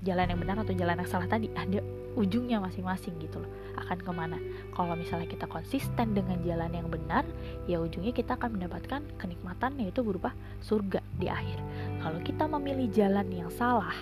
Jalan 0.00 0.32
yang 0.32 0.40
benar 0.40 0.56
atau 0.64 0.72
jalan 0.72 0.96
yang 0.96 1.10
salah 1.12 1.28
tadi 1.28 1.52
ada 1.52 1.84
ujungnya 2.16 2.62
masing-masing 2.62 3.18
gitu 3.20 3.42
loh. 3.42 3.50
Akan 3.76 4.00
ke 4.00 4.10
mana? 4.14 4.38
Kalau 4.72 4.94
misalnya 4.96 5.28
kita 5.28 5.44
konsisten 5.50 6.16
dengan 6.16 6.40
jalan 6.46 6.72
yang 6.72 6.88
benar 6.88 7.26
ya 7.68 7.82
ujungnya 7.82 8.14
kita 8.14 8.38
akan 8.38 8.56
mendapatkan 8.56 9.02
kenikmatan 9.20 9.76
yaitu 9.82 10.00
berupa 10.00 10.32
surga 10.64 11.04
di 11.20 11.28
akhir. 11.28 11.58
Kalau 12.00 12.18
kita 12.24 12.44
memilih 12.48 12.88
jalan 12.94 13.26
yang 13.28 13.50
salah 13.52 13.94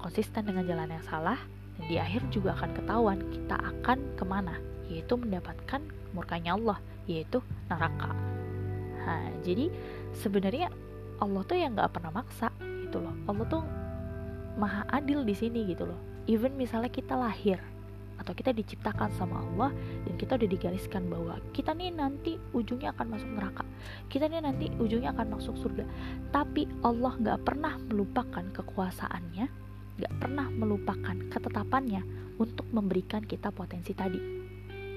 konsisten 0.00 0.48
dengan 0.48 0.64
jalan 0.64 0.88
yang 0.88 1.04
salah 1.04 1.38
di 1.88 1.96
akhir 2.00 2.28
juga 2.32 2.56
akan 2.56 2.70
ketahuan 2.76 3.18
kita 3.32 3.56
akan 3.56 3.98
ke 4.16 4.24
mana 4.24 4.56
yaitu 4.88 5.14
mendapatkan 5.16 5.80
murkanya 6.16 6.56
Allah 6.56 6.78
yaitu 7.06 7.38
neraka. 7.70 8.12
Nah, 9.00 9.32
jadi 9.40 9.72
sebenarnya 10.12 10.68
Allah 11.20 11.42
tuh 11.44 11.56
yang 11.56 11.72
nggak 11.76 11.92
pernah 11.92 12.12
maksa 12.12 12.52
gitu 12.60 13.00
loh. 13.00 13.14
Allah 13.28 13.44
tuh 13.48 13.62
maha 14.60 14.84
adil 14.92 15.24
di 15.24 15.32
sini 15.32 15.64
gitu 15.68 15.88
loh 15.88 16.09
even 16.26 16.56
misalnya 16.56 16.92
kita 16.92 17.16
lahir 17.16 17.60
atau 18.20 18.36
kita 18.36 18.52
diciptakan 18.52 19.08
sama 19.16 19.40
Allah 19.40 19.72
dan 20.04 20.14
kita 20.20 20.36
udah 20.36 20.48
digariskan 20.48 21.08
bahwa 21.08 21.40
kita 21.56 21.72
nih 21.72 21.88
nanti 21.88 22.36
ujungnya 22.52 22.92
akan 22.92 23.16
masuk 23.16 23.30
neraka. 23.32 23.64
Kita 24.12 24.28
nih 24.28 24.44
nanti 24.44 24.68
ujungnya 24.76 25.16
akan 25.16 25.40
masuk 25.40 25.56
surga. 25.56 25.88
Tapi 26.28 26.68
Allah 26.84 27.16
nggak 27.16 27.40
pernah 27.48 27.80
melupakan 27.80 28.44
kekuasaannya 28.44 29.70
nggak 30.00 30.16
pernah 30.16 30.48
melupakan 30.48 31.16
ketetapannya 31.28 32.00
untuk 32.40 32.64
memberikan 32.72 33.20
kita 33.20 33.52
potensi 33.52 33.92
tadi. 33.92 34.20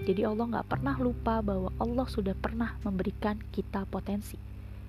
Jadi 0.04 0.22
Allah 0.24 0.60
nggak 0.60 0.68
pernah 0.68 0.96
lupa 1.00 1.40
bahwa 1.40 1.72
Allah 1.80 2.08
sudah 2.08 2.36
pernah 2.36 2.76
memberikan 2.84 3.40
kita 3.52 3.88
potensi 3.88 4.36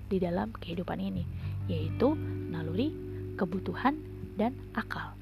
di 0.07 0.19
dalam 0.19 0.51
kehidupan 0.55 0.99
ini 0.99 1.23
yaitu 1.65 2.13
naluri, 2.51 2.93
kebutuhan, 3.35 3.97
dan 4.37 4.53
akal 4.77 5.17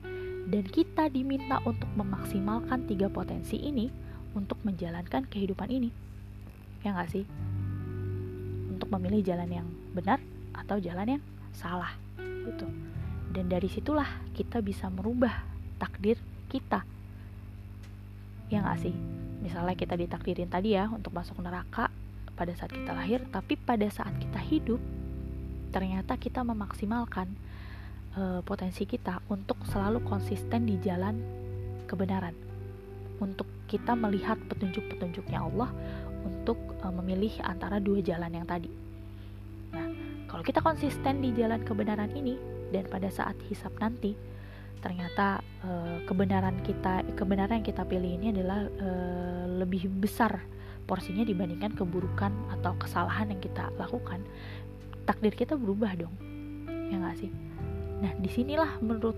dan 0.47 0.63
kita 0.67 1.07
diminta 1.07 1.63
untuk 1.63 1.87
memaksimalkan 1.95 2.83
tiga 2.87 3.07
potensi 3.07 3.59
ini 3.59 3.87
untuk 4.35 4.59
menjalankan 4.67 5.23
kehidupan 5.29 5.69
ini. 5.71 5.89
Ya 6.83 6.91
nggak 6.91 7.09
sih? 7.13 7.25
Untuk 8.67 8.91
memilih 8.91 9.23
jalan 9.23 9.49
yang 9.49 9.67
benar 9.95 10.19
atau 10.51 10.81
jalan 10.81 11.17
yang 11.19 11.23
salah 11.55 11.95
gitu. 12.19 12.67
Dan 13.33 13.47
dari 13.49 13.71
situlah 13.71 14.07
kita 14.35 14.59
bisa 14.59 14.91
merubah 14.91 15.45
takdir 15.79 16.19
kita. 16.51 16.83
Ya 18.51 18.59
nggak 18.61 18.79
sih? 18.83 18.95
Misalnya 19.39 19.75
kita 19.79 19.95
ditakdirin 19.95 20.51
tadi 20.51 20.75
ya 20.75 20.91
untuk 20.91 21.15
masuk 21.15 21.39
neraka 21.39 21.87
pada 22.33 22.53
saat 22.57 22.73
kita 22.73 22.91
lahir 22.97 23.21
tapi 23.29 23.53
pada 23.55 23.85
saat 23.93 24.13
kita 24.17 24.41
hidup 24.41 24.81
ternyata 25.69 26.17
kita 26.17 26.41
memaksimalkan 26.41 27.29
uh, 28.17 28.41
potensi 28.45 28.85
kita 28.85 29.21
untuk 29.29 29.57
selalu 29.69 30.01
konsisten 30.05 30.65
di 30.69 30.77
jalan 30.81 31.17
kebenaran. 31.89 32.33
Untuk 33.21 33.47
kita 33.69 33.95
melihat 33.95 34.37
petunjuk-petunjuknya 34.49 35.39
Allah 35.39 35.69
untuk 36.25 36.57
uh, 36.81 36.93
memilih 37.01 37.33
antara 37.45 37.77
dua 37.81 38.01
jalan 38.03 38.31
yang 38.33 38.47
tadi. 38.47 38.69
Nah, 39.73 39.87
kalau 40.29 40.43
kita 40.45 40.61
konsisten 40.61 41.21
di 41.21 41.33
jalan 41.33 41.61
kebenaran 41.65 42.11
ini 42.13 42.37
dan 42.73 42.89
pada 42.89 43.09
saat 43.09 43.37
hisap 43.49 43.73
nanti 43.77 44.17
ternyata 44.83 45.39
uh, 45.63 46.03
kebenaran 46.03 46.59
kita 46.59 47.07
kebenaran 47.15 47.63
yang 47.63 47.67
kita 47.67 47.87
pilih 47.87 48.19
ini 48.19 48.35
adalah 48.35 48.67
uh, 48.67 49.45
lebih 49.63 49.87
besar 49.87 50.43
porsinya 50.83 51.23
dibandingkan 51.23 51.71
keburukan 51.71 52.35
atau 52.59 52.75
kesalahan 52.75 53.31
yang 53.31 53.39
kita 53.39 53.71
lakukan 53.79 54.19
takdir 55.07 55.31
kita 55.31 55.55
berubah 55.55 55.95
dong. 55.95 56.11
Ya 56.91 56.99
nggak 56.99 57.15
sih 57.15 57.52
Nah, 58.03 58.11
di 58.19 58.27
sinilah 58.27 58.83
menurut 58.83 59.15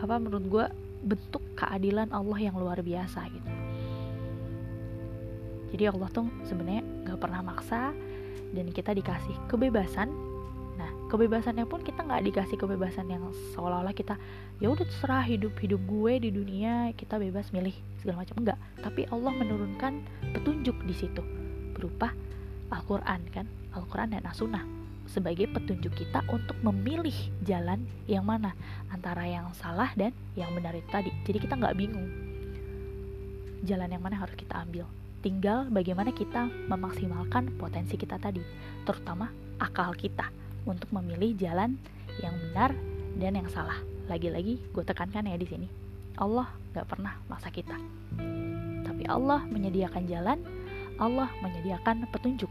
apa 0.00 0.16
menurut 0.16 0.44
gue 0.48 0.64
bentuk 1.04 1.44
keadilan 1.52 2.08
Allah 2.08 2.38
yang 2.40 2.56
luar 2.56 2.80
biasa 2.80 3.28
gitu. 3.28 3.50
Jadi 5.76 5.84
Allah 5.84 6.08
tuh 6.08 6.26
sebenarnya 6.48 6.84
nggak 7.04 7.20
pernah 7.20 7.44
maksa 7.44 7.92
dan 8.56 8.66
kita 8.72 8.96
dikasih 8.96 9.36
kebebasan. 9.52 10.08
Nah, 10.80 10.88
kebebasannya 11.12 11.68
pun 11.68 11.84
kita 11.84 12.08
nggak 12.08 12.32
dikasih 12.32 12.56
kebebasan 12.56 13.12
yang 13.12 13.24
seolah-olah 13.52 13.92
kita 13.92 14.16
ya 14.64 14.72
udah 14.72 14.88
terserah 14.88 15.24
hidup 15.28 15.52
hidup 15.60 15.80
gue 15.84 16.12
di 16.24 16.30
dunia 16.32 16.96
kita 16.96 17.20
bebas 17.20 17.52
milih 17.52 17.76
segala 18.00 18.24
macam 18.24 18.36
enggak. 18.40 18.58
Tapi 18.80 19.04
Allah 19.12 19.32
menurunkan 19.36 19.92
petunjuk 20.32 20.76
di 20.88 20.94
situ 20.96 21.20
berupa 21.76 22.16
Al-Quran 22.72 23.20
kan, 23.28 23.44
Al-Quran 23.76 24.16
dan 24.16 24.24
As-Sunnah 24.24 24.81
sebagai 25.10 25.50
petunjuk 25.50 25.92
kita 25.92 26.24
untuk 26.30 26.56
memilih 26.62 27.14
jalan 27.42 27.82
yang 28.06 28.24
mana 28.24 28.54
antara 28.88 29.26
yang 29.26 29.50
salah 29.56 29.90
dan 29.98 30.14
yang 30.38 30.52
benar 30.54 30.72
itu 30.72 30.88
tadi. 30.88 31.10
Jadi 31.26 31.38
kita 31.48 31.58
nggak 31.58 31.76
bingung 31.76 32.08
jalan 33.62 33.88
yang 33.90 34.02
mana 34.02 34.18
harus 34.18 34.34
kita 34.34 34.58
ambil. 34.62 34.86
Tinggal 35.22 35.70
bagaimana 35.70 36.10
kita 36.10 36.50
memaksimalkan 36.66 37.54
potensi 37.54 37.94
kita 37.94 38.18
tadi, 38.18 38.42
terutama 38.82 39.30
akal 39.62 39.94
kita 39.94 40.26
untuk 40.66 40.90
memilih 40.90 41.38
jalan 41.38 41.78
yang 42.18 42.34
benar 42.50 42.74
dan 43.22 43.38
yang 43.38 43.46
salah. 43.46 43.78
Lagi-lagi 44.10 44.58
gue 44.74 44.82
tekankan 44.82 45.30
ya 45.30 45.38
di 45.38 45.46
sini, 45.46 45.70
Allah 46.18 46.50
nggak 46.74 46.86
pernah 46.90 47.14
maksa 47.30 47.54
kita, 47.54 47.78
tapi 48.82 49.06
Allah 49.06 49.46
menyediakan 49.46 50.10
jalan, 50.10 50.42
Allah 50.98 51.30
menyediakan 51.38 52.10
petunjuk 52.10 52.50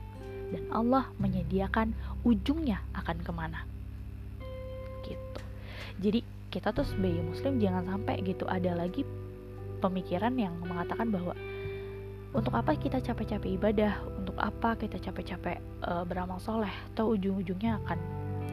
dan 0.52 0.64
Allah 0.70 1.08
menyediakan 1.18 1.96
ujungnya 2.28 2.84
akan 2.94 3.18
ke 3.24 3.32
mana. 3.32 3.64
Gitu. 5.08 5.42
Jadi 6.04 6.20
kita 6.52 6.76
tuh 6.76 6.84
sebagai 6.84 7.24
muslim 7.24 7.58
jangan 7.64 7.88
sampai 7.88 8.20
gitu 8.28 8.44
ada 8.46 8.76
lagi 8.76 9.08
pemikiran 9.80 10.36
yang 10.36 10.54
mengatakan 10.60 11.10
bahwa 11.10 11.34
untuk 12.32 12.56
apa 12.56 12.76
kita 12.76 13.00
capek-capek 13.00 13.60
ibadah 13.60 14.00
untuk 14.20 14.36
apa 14.40 14.76
kita 14.80 15.00
capek-capek 15.00 15.60
uh, 15.84 16.04
beramal 16.08 16.40
soleh 16.40 16.72
atau 16.94 17.16
ujung-ujungnya 17.16 17.80
akan 17.84 18.00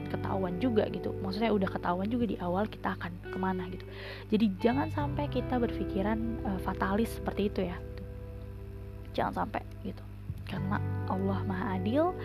ketahuan 0.08 0.56
juga 0.56 0.88
gitu. 0.88 1.12
Maksudnya 1.20 1.52
udah 1.52 1.68
ketahuan 1.68 2.08
juga 2.08 2.24
di 2.24 2.40
awal 2.40 2.64
kita 2.64 2.96
akan 2.96 3.12
ke 3.28 3.38
mana 3.38 3.68
gitu. 3.68 3.84
Jadi 4.32 4.46
jangan 4.62 4.88
sampai 4.94 5.28
kita 5.28 5.60
berpikiran 5.60 6.18
uh, 6.48 6.58
fatalis 6.64 7.12
seperti 7.18 7.52
itu 7.52 7.60
ya. 7.68 7.76
Jangan 9.14 9.44
sampai 9.44 9.62
gitu 9.84 10.07
karena 10.48 10.80
Allah 11.06 11.44
Maha 11.44 11.76
Adil 11.76 12.16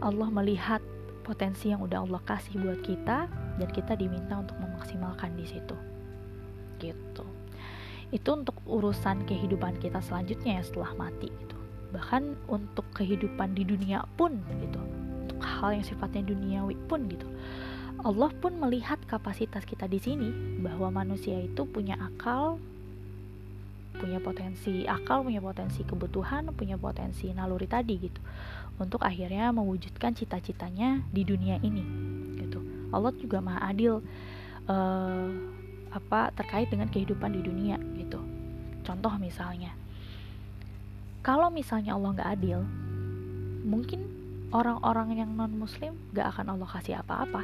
Allah 0.00 0.28
melihat 0.30 0.80
potensi 1.26 1.74
yang 1.74 1.82
udah 1.82 2.06
Allah 2.06 2.22
kasih 2.22 2.62
buat 2.62 2.80
kita 2.86 3.26
dan 3.58 3.68
kita 3.74 3.98
diminta 3.98 4.38
untuk 4.38 4.54
memaksimalkan 4.62 5.34
di 5.34 5.46
situ. 5.48 5.76
Gitu. 6.78 7.24
Itu 8.14 8.28
untuk 8.38 8.54
urusan 8.68 9.26
kehidupan 9.26 9.82
kita 9.82 9.98
selanjutnya 9.98 10.60
ya 10.60 10.62
setelah 10.62 10.94
mati 10.94 11.26
gitu. 11.26 11.58
Bahkan 11.90 12.46
untuk 12.46 12.86
kehidupan 12.94 13.58
di 13.58 13.66
dunia 13.66 14.06
pun 14.14 14.38
gitu. 14.62 14.78
Untuk 15.26 15.40
hal 15.42 15.74
yang 15.74 15.84
sifatnya 15.84 16.22
duniawi 16.22 16.78
pun 16.86 17.10
gitu. 17.10 17.26
Allah 18.06 18.30
pun 18.38 18.60
melihat 18.60 19.00
kapasitas 19.08 19.66
kita 19.66 19.90
di 19.90 19.98
sini 19.98 20.30
bahwa 20.62 21.02
manusia 21.02 21.42
itu 21.42 21.66
punya 21.66 21.98
akal, 21.98 22.60
punya 23.96 24.20
potensi 24.20 24.84
akal, 24.84 25.24
punya 25.24 25.40
potensi 25.40 25.82
kebutuhan, 25.82 26.52
punya 26.52 26.76
potensi 26.76 27.32
naluri 27.32 27.68
tadi 27.68 27.94
gitu. 27.98 28.20
Untuk 28.76 29.00
akhirnya 29.02 29.50
mewujudkan 29.56 30.12
cita-citanya 30.12 31.00
di 31.08 31.24
dunia 31.24 31.56
ini 31.64 31.84
gitu. 32.40 32.60
Allah 32.92 33.12
juga 33.16 33.40
Maha 33.40 33.72
Adil 33.72 33.98
uh, 34.68 35.28
apa 35.90 36.30
terkait 36.36 36.68
dengan 36.68 36.92
kehidupan 36.92 37.32
di 37.32 37.40
dunia 37.40 37.80
gitu. 37.96 38.20
Contoh 38.84 39.16
misalnya, 39.18 39.72
kalau 41.24 41.50
misalnya 41.50 41.96
Allah 41.96 42.14
nggak 42.14 42.30
adil, 42.38 42.60
mungkin 43.66 44.06
orang-orang 44.54 45.18
yang 45.18 45.30
non 45.34 45.56
Muslim 45.58 45.98
nggak 46.14 46.26
akan 46.36 46.54
Allah 46.54 46.68
kasih 46.70 47.02
apa-apa 47.02 47.42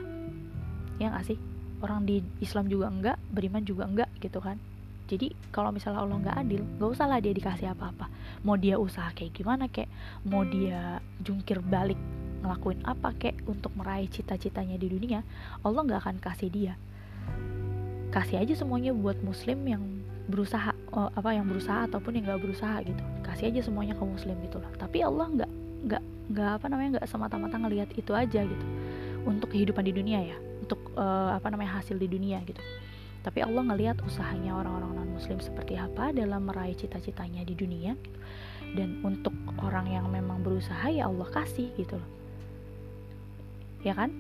ya 1.03 1.11
nggak 1.11 1.35
orang 1.83 2.07
di 2.07 2.23
Islam 2.39 2.71
juga 2.71 2.87
enggak 2.87 3.19
beriman 3.35 3.63
juga 3.67 3.85
enggak 3.91 4.11
gitu 4.23 4.39
kan 4.39 4.55
jadi 5.11 5.35
kalau 5.51 5.75
misalnya 5.75 6.01
Allah 6.03 6.19
nggak 6.23 6.37
adil 6.47 6.63
nggak 6.79 6.91
usah 6.95 7.07
lah 7.11 7.19
dia 7.19 7.35
dikasih 7.35 7.75
apa-apa. 7.75 8.07
Mau 8.47 8.55
dia 8.59 8.79
usaha 8.79 9.11
kayak 9.11 9.33
gimana 9.35 9.67
kayak 9.67 9.91
mau 10.27 10.47
dia 10.47 11.03
jungkir 11.21 11.59
balik 11.63 11.99
ngelakuin 12.43 12.83
apa 12.83 13.15
kayak 13.15 13.39
untuk 13.47 13.71
meraih 13.79 14.11
cita-citanya 14.11 14.75
di 14.75 14.91
dunia 14.91 15.23
Allah 15.63 15.83
nggak 15.87 16.01
akan 16.07 16.17
kasih 16.23 16.51
dia. 16.51 16.75
Kasih 18.13 18.43
aja 18.45 18.55
semuanya 18.55 18.93
buat 18.93 19.19
muslim 19.25 19.65
yang 19.67 19.83
berusaha 20.31 20.71
oh, 20.95 21.11
apa 21.13 21.35
yang 21.35 21.49
berusaha 21.51 21.89
ataupun 21.91 22.19
yang 22.19 22.25
nggak 22.31 22.43
berusaha 22.43 22.79
gitu. 22.87 23.03
Kasih 23.27 23.51
aja 23.51 23.61
semuanya 23.65 23.95
ke 23.99 24.05
muslim 24.05 24.37
gitu 24.45 24.63
loh. 24.63 24.71
Tapi 24.79 25.03
Allah 25.03 25.27
nggak 25.29 25.51
nggak 25.83 26.03
nggak 26.33 26.51
apa 26.63 26.67
namanya 26.71 26.89
nggak 26.99 27.07
semata-mata 27.11 27.57
ngelihat 27.59 27.91
itu 27.99 28.13
aja 28.15 28.41
gitu. 28.47 28.67
Untuk 29.27 29.51
kehidupan 29.51 29.83
di 29.83 29.93
dunia 29.93 30.21
ya. 30.23 30.37
Untuk 30.63 30.79
uh, 30.95 31.35
apa 31.35 31.51
namanya 31.51 31.83
hasil 31.83 31.99
di 31.99 32.07
dunia 32.07 32.39
gitu 32.47 32.63
tapi 33.23 33.43
Allah 33.43 33.63
ngelihat 33.73 34.03
usahanya 34.03 34.59
orang-orang 34.59 34.99
non 34.99 35.11
muslim 35.15 35.39
seperti 35.39 35.79
apa 35.79 36.11
dalam 36.11 36.47
meraih 36.47 36.75
cita-citanya 36.75 37.47
di 37.47 37.55
dunia. 37.55 37.95
Gitu. 37.95 38.21
dan 38.73 39.05
untuk 39.05 39.35
orang 39.61 39.85
yang 39.89 40.09
memang 40.09 40.41
berusaha 40.41 40.89
ya 40.89 41.09
Allah 41.09 41.29
kasih 41.29 41.69
gitu 41.77 42.01
loh. 42.01 42.11
Ya 43.85 43.93
kan? 43.93 44.11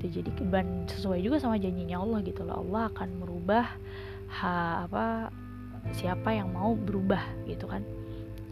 Jadi 0.00 0.32
dan 0.48 0.88
sesuai 0.88 1.20
juga 1.20 1.36
sama 1.40 1.60
janjinya 1.60 2.00
Allah 2.00 2.20
gitu 2.24 2.44
loh. 2.44 2.60
Allah 2.64 2.88
akan 2.92 3.08
merubah 3.20 3.66
ha, 4.40 4.84
apa 4.88 5.28
siapa 5.96 6.32
yang 6.32 6.52
mau 6.52 6.76
berubah 6.76 7.20
gitu 7.48 7.68
kan? 7.68 7.84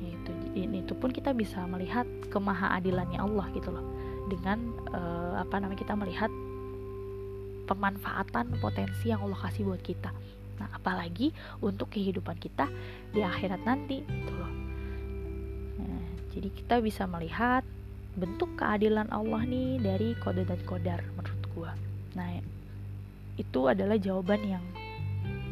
Itu 0.00 0.32
itu 0.56 0.92
pun 0.96 1.12
kita 1.12 1.36
bisa 1.36 1.64
melihat 1.68 2.08
kemahaadilannya 2.32 3.20
Allah 3.20 3.46
gitu 3.52 3.68
loh. 3.72 3.84
Dengan 4.28 4.60
uh, 4.92 5.40
apa 5.40 5.56
namanya 5.60 5.80
kita 5.80 5.96
melihat 5.96 6.32
pemanfaatan 7.68 8.56
potensi 8.58 9.12
yang 9.12 9.20
Allah 9.20 9.38
kasih 9.44 9.68
buat 9.68 9.84
kita. 9.84 10.10
Nah 10.58 10.68
apalagi 10.72 11.30
untuk 11.60 11.92
kehidupan 11.92 12.40
kita 12.40 12.66
di 13.14 13.20
akhirat 13.22 13.62
nanti 13.62 14.02
gitu 14.02 14.34
nah, 15.78 16.04
jadi 16.34 16.48
kita 16.50 16.76
bisa 16.82 17.06
melihat 17.06 17.62
bentuk 18.18 18.50
keadilan 18.58 19.06
Allah 19.14 19.46
nih 19.46 19.78
dari 19.78 20.08
kode 20.18 20.42
dan 20.42 20.58
kodar 20.66 20.98
menurut 21.14 21.44
gua. 21.54 21.72
Nah 22.18 22.42
itu 23.38 23.60
adalah 23.70 23.94
jawaban 23.94 24.42
yang 24.42 24.64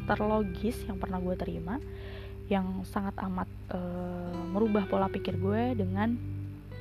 terlogis 0.07 0.75
yang 0.87 0.99
pernah 0.99 1.19
gue 1.19 1.35
terima 1.35 1.79
yang 2.47 2.87
sangat 2.87 3.15
amat 3.27 3.51
e, 3.75 3.79
merubah 4.55 4.87
pola 4.87 5.11
pikir 5.11 5.35
gue 5.35 5.75
dengan 5.75 6.15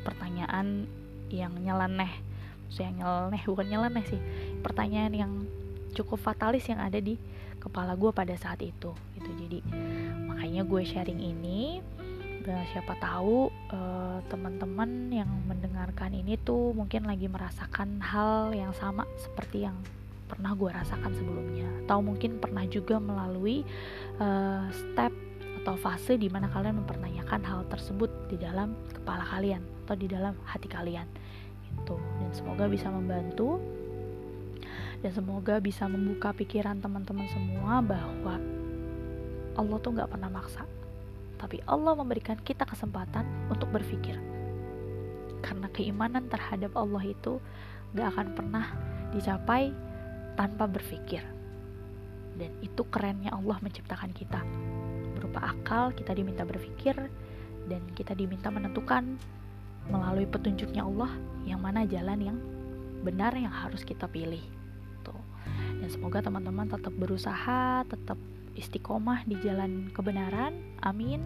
pertanyaan 0.06 0.86
yang 1.34 1.54
nyeleneh. 1.58 2.10
Maksudnya 2.70 2.94
nyeleneh 3.02 3.42
bukan 3.50 3.68
nyeleneh 3.70 4.06
sih 4.06 4.22
pertanyaan 4.66 5.14
yang 5.14 5.32
cukup 5.94 6.18
fatalis 6.18 6.66
yang 6.66 6.82
ada 6.82 6.98
di 6.98 7.14
kepala 7.62 7.94
gue 7.94 8.10
pada 8.10 8.34
saat 8.34 8.66
itu 8.66 8.90
gitu. 9.14 9.30
Jadi 9.38 9.62
makanya 10.26 10.66
gue 10.66 10.82
sharing 10.82 11.22
ini 11.22 11.86
siapa 12.46 12.94
tahu 13.02 13.50
uh, 13.74 14.22
teman-teman 14.30 15.10
yang 15.10 15.30
mendengarkan 15.50 16.14
ini 16.14 16.38
tuh 16.38 16.78
mungkin 16.78 17.10
lagi 17.10 17.26
merasakan 17.26 17.98
hal 18.06 18.54
yang 18.54 18.70
sama 18.78 19.02
seperti 19.18 19.66
yang 19.66 19.74
pernah 20.30 20.54
gue 20.54 20.70
rasakan 20.70 21.10
sebelumnya. 21.18 21.66
Atau 21.86 22.06
mungkin 22.06 22.38
pernah 22.38 22.66
juga 22.70 23.02
melalui 23.02 23.66
uh, 24.22 24.70
step 24.70 25.10
atau 25.66 25.74
fase 25.82 26.22
di 26.22 26.30
mana 26.30 26.46
kalian 26.46 26.86
mempertanyakan 26.86 27.42
hal 27.42 27.66
tersebut 27.74 28.14
di 28.30 28.38
dalam 28.38 28.78
kepala 28.94 29.26
kalian 29.26 29.66
atau 29.90 29.98
di 29.98 30.06
dalam 30.06 30.38
hati 30.46 30.70
kalian 30.70 31.10
itu 31.74 31.98
dan 31.98 32.30
semoga 32.30 32.70
bisa 32.70 32.86
membantu 32.94 33.58
dan 35.06 35.14
semoga 35.14 35.62
bisa 35.62 35.86
membuka 35.86 36.34
pikiran 36.34 36.82
teman-teman 36.82 37.30
semua 37.30 37.78
bahwa 37.78 38.42
Allah 39.54 39.78
tuh 39.78 39.94
nggak 39.94 40.10
pernah 40.10 40.34
maksa. 40.34 40.66
Tapi 41.38 41.62
Allah 41.70 41.94
memberikan 41.94 42.42
kita 42.42 42.66
kesempatan 42.66 43.22
untuk 43.54 43.70
berpikir. 43.70 44.18
Karena 45.46 45.70
keimanan 45.70 46.26
terhadap 46.26 46.74
Allah 46.74 47.06
itu 47.06 47.38
gak 47.94 48.18
akan 48.18 48.34
pernah 48.34 48.66
dicapai 49.14 49.70
tanpa 50.34 50.66
berpikir. 50.66 51.22
Dan 52.34 52.50
itu 52.66 52.82
kerennya 52.90 53.30
Allah 53.30 53.62
menciptakan 53.62 54.10
kita. 54.10 54.42
Berupa 55.14 55.54
akal 55.54 55.94
kita 55.94 56.18
diminta 56.18 56.42
berpikir 56.42 56.98
dan 57.70 57.82
kita 57.94 58.18
diminta 58.18 58.50
menentukan 58.50 59.22
melalui 59.86 60.26
petunjuknya 60.26 60.82
Allah 60.82 61.14
yang 61.46 61.62
mana 61.62 61.86
jalan 61.86 62.18
yang 62.18 62.38
benar 63.06 63.38
yang 63.38 63.54
harus 63.54 63.86
kita 63.86 64.10
pilih 64.10 64.65
dan 65.86 65.94
semoga 65.94 66.18
teman-teman 66.26 66.66
tetap 66.66 66.98
berusaha 66.98 67.86
tetap 67.86 68.18
istiqomah 68.58 69.22
di 69.30 69.38
jalan 69.38 69.94
kebenaran. 69.94 70.58
Amin. 70.82 71.22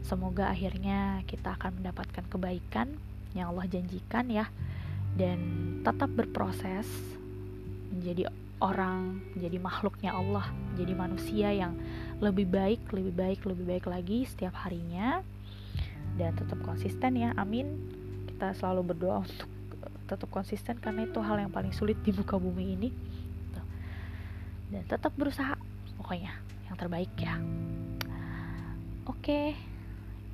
Semoga 0.00 0.48
akhirnya 0.48 1.20
kita 1.28 1.60
akan 1.60 1.84
mendapatkan 1.84 2.24
kebaikan 2.24 2.96
yang 3.36 3.52
Allah 3.52 3.68
janjikan 3.68 4.32
ya. 4.32 4.48
Dan 5.12 5.38
tetap 5.84 6.08
berproses 6.08 6.88
menjadi 7.92 8.32
orang 8.64 9.20
menjadi 9.36 9.58
makhluknya 9.60 10.16
Allah 10.16 10.48
menjadi 10.72 10.92
manusia 10.96 11.48
yang 11.52 11.76
lebih 12.24 12.48
baik 12.48 12.88
lebih 12.88 13.12
baik 13.12 13.40
lebih 13.44 13.64
baik 13.76 13.84
lagi 13.92 14.24
setiap 14.24 14.56
harinya. 14.64 15.20
Dan 16.16 16.32
tetap 16.32 16.64
konsisten 16.64 17.12
ya. 17.12 17.36
Amin. 17.36 17.76
Kita 18.24 18.56
selalu 18.56 18.96
berdoa 18.96 19.28
untuk 19.28 19.52
tetap 20.08 20.32
konsisten 20.32 20.80
karena 20.80 21.04
itu 21.04 21.20
hal 21.20 21.36
yang 21.36 21.52
paling 21.52 21.76
sulit 21.76 22.00
di 22.00 22.16
muka 22.16 22.40
bumi 22.40 22.72
ini 22.72 22.88
dan 24.68 24.82
tetap 24.84 25.12
berusaha 25.16 25.56
pokoknya 25.96 26.32
yang 26.68 26.76
terbaik 26.76 27.12
ya. 27.16 27.40
Oke 29.08 29.56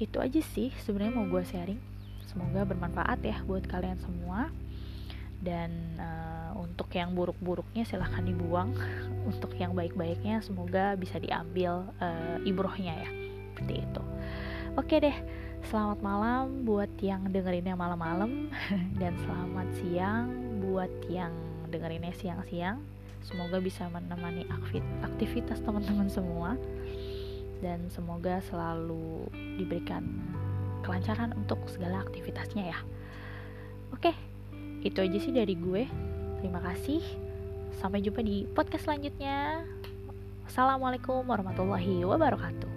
itu 0.02 0.18
aja 0.18 0.40
sih 0.54 0.74
sebenarnya 0.82 1.14
mau 1.14 1.26
gue 1.30 1.42
sharing. 1.46 1.78
Semoga 2.26 2.66
bermanfaat 2.66 3.22
ya 3.22 3.38
buat 3.46 3.62
kalian 3.70 3.98
semua. 4.02 4.50
Dan 5.44 6.00
uh, 6.00 6.56
untuk 6.56 6.88
yang 6.96 7.14
buruk-buruknya 7.14 7.86
silahkan 7.86 8.24
dibuang. 8.24 8.74
Untuk 9.30 9.56
yang 9.56 9.72
baik-baiknya 9.72 10.44
semoga 10.44 10.96
bisa 11.00 11.16
diambil 11.16 11.88
uh, 12.00 12.36
ibrohnya 12.44 12.92
ya. 13.06 13.10
Seperti 13.52 13.74
itu. 13.86 14.02
Oke 14.74 14.98
deh 15.00 15.16
selamat 15.64 16.04
malam 16.04 16.44
buat 16.68 16.90
yang 17.00 17.28
dengerinnya 17.30 17.76
malam-malam. 17.76 18.50
Dan 19.00 19.14
selamat 19.22 19.68
siang 19.78 20.26
buat 20.64 20.90
yang 21.12 21.32
dengerinnya 21.68 22.12
siang-siang 22.16 22.93
Semoga 23.24 23.56
bisa 23.58 23.88
menemani 23.88 24.44
aktivitas 25.00 25.64
teman-teman 25.64 26.12
semua 26.12 26.60
dan 27.64 27.88
semoga 27.88 28.44
selalu 28.44 29.24
diberikan 29.56 30.04
kelancaran 30.84 31.32
untuk 31.32 31.56
segala 31.72 32.04
aktivitasnya 32.04 32.76
ya. 32.76 32.78
Oke, 33.96 34.12
itu 34.84 35.00
aja 35.00 35.16
sih 35.16 35.32
dari 35.32 35.56
gue. 35.56 35.88
Terima 36.44 36.60
kasih. 36.60 37.00
Sampai 37.80 38.04
jumpa 38.04 38.20
di 38.20 38.44
podcast 38.44 38.84
selanjutnya. 38.84 39.64
Assalamualaikum 40.44 41.24
warahmatullahi 41.24 42.04
wabarakatuh. 42.04 42.73